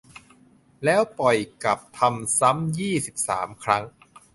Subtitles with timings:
[0.85, 3.83] แล้วปล่อยกลับ ทำซ้ำ ยี่สิบสาม ครั้ง